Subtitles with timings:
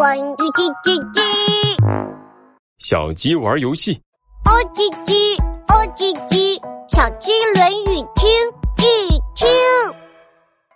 [0.00, 1.20] 关于叽叽叽，
[2.78, 4.00] 小鸡玩游戏，
[4.46, 5.36] 哦叽叽，
[5.68, 8.26] 哦叽叽，小鸡论语听
[8.78, 9.46] 一听。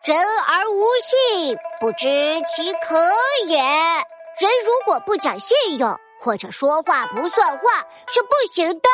[0.04, 0.14] 人
[0.46, 2.04] 而无信，不知
[2.54, 2.96] 其可
[3.48, 3.56] 也。
[3.56, 7.62] 人如果不讲信用，或者说话不算话，
[8.08, 8.90] 是不行的。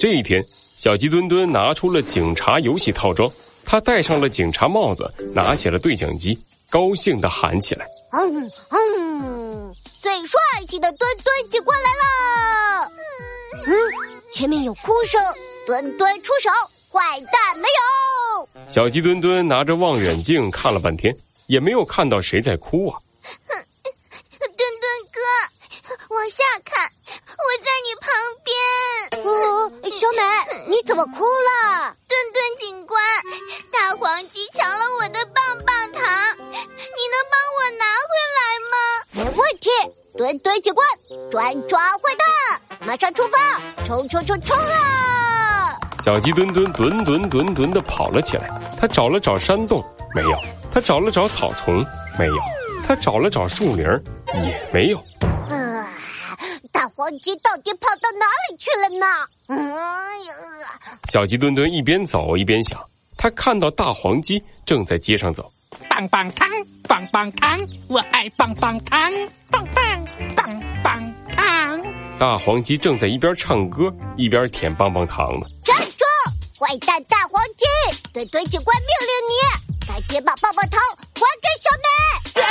[0.00, 0.44] 这一天，
[0.76, 3.30] 小鸡墩墩拿出了警察游戏套装，
[3.64, 6.36] 他戴上了警察帽子，拿起了对讲机，
[6.72, 12.90] 高兴的喊起来：“嗯嗯，最帅气的墩墩警官来了！
[13.66, 13.72] 嗯，
[14.32, 15.22] 前面有哭声，
[15.66, 16.48] 墩墩出手，
[16.90, 21.14] 坏蛋没有。”小鸡墩墩拿着望远镜看了半天，
[21.46, 22.98] 也没有看到谁在哭啊。
[24.40, 25.20] 墩墩哥，
[26.14, 28.08] 往下看，我在你旁
[28.42, 28.56] 边。
[29.26, 30.22] 哦，小美，
[30.68, 31.94] 你怎么哭了？
[32.08, 32.98] 墩墩警官，
[33.70, 34.81] 大黄鸡抢了
[40.22, 40.86] 题，墩墩警官
[41.30, 45.76] 专抓坏蛋，马上出发，冲冲冲冲啊！
[46.04, 48.48] 小鸡墩墩墩墩墩墩的跑了起来，
[48.80, 49.84] 他找了找山洞，
[50.14, 50.36] 没有；
[50.72, 51.74] 他找了找草丛，
[52.18, 52.34] 没有；
[52.86, 53.84] 他找了找树林，
[54.34, 54.98] 也没有。
[55.48, 55.88] 啊，
[56.70, 59.06] 大黄鸡到底跑到哪里去了呢？
[59.48, 59.74] 嗯，
[61.10, 62.80] 小鸡墩墩一边走一边想，
[63.16, 65.52] 他看到大黄鸡正在街上走，
[65.88, 66.48] 棒棒糖，
[66.88, 69.12] 棒棒糖，我爱棒棒糖，
[69.50, 69.84] 棒棒
[70.34, 71.80] 棒棒糖。
[72.18, 75.46] 大黄鸡正在一边唱歌一边舔棒棒糖呢。
[75.64, 76.04] 站住！
[76.58, 77.66] 坏蛋大黄鸡，
[78.12, 79.32] 墩墩警官命令你
[79.88, 80.80] 赶紧把棒棒糖
[81.14, 82.42] 还给小美。
[82.42, 82.46] 啊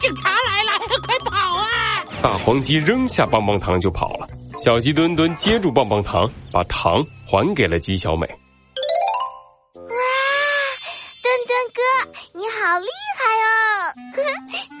[0.00, 2.04] 警察来了，快跑啊！
[2.22, 4.28] 大黄鸡扔下棒棒糖就跑了。
[4.58, 8.26] 小鸡墩墩接住棒棒糖，把糖还给了鸡小美。
[8.26, 8.34] 哇，
[9.76, 9.98] 墩墩
[11.68, 11.80] 哥，
[12.34, 13.94] 你好厉害哦！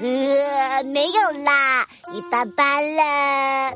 [0.00, 3.72] 呃，没有啦，一般般了。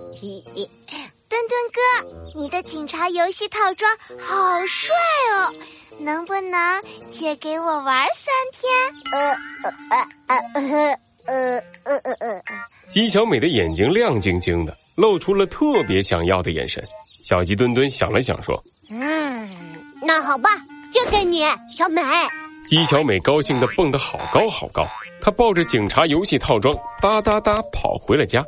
[1.28, 4.94] 墩墩哥，你的警察游戏套装好帅
[5.32, 5.54] 哦，
[6.00, 9.12] 能不能借给我玩三天？
[9.12, 9.30] 呃
[9.90, 10.94] 呃呃呃
[11.26, 12.42] 呃呃呃呃。
[12.90, 16.82] 金小美的眼睛亮晶晶的，露出了特别想要的眼神。
[17.24, 19.48] 小鸡墩墩想了想说：“嗯，
[20.02, 20.50] 那好吧，
[20.92, 21.44] 就给你，
[21.74, 22.02] 小美。”
[22.66, 24.86] 鸡小美高兴的蹦得好高好高。”
[25.20, 28.44] 她抱着警察游戏套装，哒哒哒跑回了家。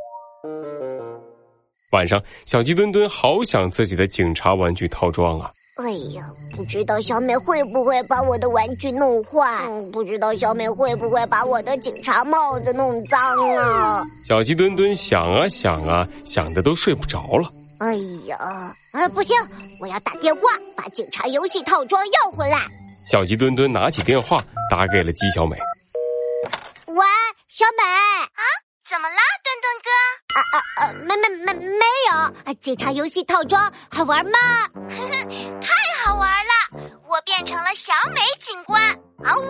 [1.93, 5.51] 晚上，小鸡墩墩好想自己的警察玩具套装啊！
[5.77, 6.25] 哎呀，
[6.57, 9.65] 不知道小美会不会把我的玩具弄坏？
[9.69, 13.21] 嗯，不知道小美会不会把我的警察帽子弄脏
[13.57, 14.05] 啊？
[14.25, 17.49] 小鸡墩墩想啊想啊，想的都睡不着了。
[17.79, 17.95] 哎
[18.27, 18.37] 呀，
[18.93, 19.37] 啊，不行，
[19.79, 20.41] 我要打电话
[20.77, 22.59] 把警察游戏套装要回来。
[23.06, 24.37] 小鸡墩墩拿起电话
[24.70, 25.56] 打给了鸡小美。
[26.87, 26.97] 喂，
[27.48, 28.42] 小美啊，
[28.88, 29.91] 怎么啦，墩墩哥？
[30.34, 34.38] 啊啊啊，没没没没有，啊警察游戏套装好玩吗？
[35.60, 35.72] 太
[36.04, 36.91] 好玩了！
[37.06, 38.82] 我变成了小美警官，
[39.22, 39.41] 啊呜，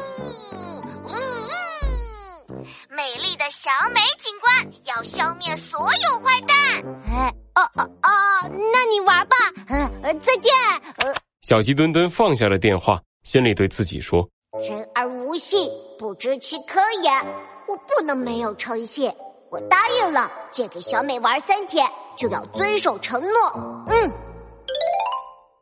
[1.04, 2.66] 呜呜！
[2.90, 6.56] 美丽的小美警官要消灭所有坏蛋。
[7.06, 8.10] 哎，哦哦哦，
[8.72, 9.36] 那你玩吧，
[9.68, 10.52] 呃呃，再见。
[10.96, 14.28] 呃，小鸡墩墩放下了电话，心里对自己说
[14.68, 15.68] 人而无信，
[15.98, 17.10] 不知其可也。
[17.66, 19.10] 我不能没有诚信，
[19.50, 21.84] 我答应了，借给小美玩三天，
[22.14, 23.86] 就要遵守承诺。
[23.88, 24.12] 嗯，：“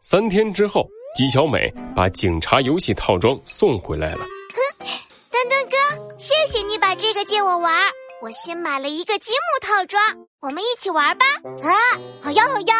[0.02, 0.84] 三天之后，
[1.14, 4.24] 吉小美把警察游戏套装送回来了。
[4.24, 4.86] 哼
[5.30, 7.72] 墩墩哥，谢谢你把这个借我玩，
[8.20, 10.02] 我新买了一个积木套装，
[10.40, 11.24] 我们一起玩吧。
[11.62, 11.70] 啊，
[12.22, 12.74] 好呀好呀。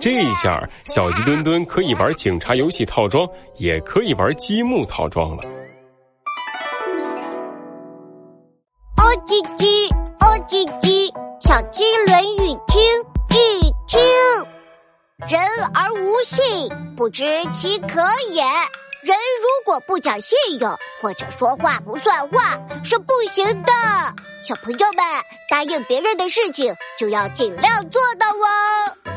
[0.00, 3.26] 这一下，小鸡墩墩可以玩警察游戏套装，
[3.56, 5.42] 也可以玩积木套装了。
[8.96, 9.88] 哦叽叽，
[10.20, 12.82] 哦叽叽，小鸡论语听
[13.30, 14.00] 一听。
[15.28, 15.40] 人
[15.74, 18.42] 而无信，不知其可也。
[19.02, 23.72] 人如果不讲信用，或者说话不算话，是不行的。
[24.42, 25.04] 小朋友们，
[25.48, 29.07] 答应别人的事情就要尽量做到哦。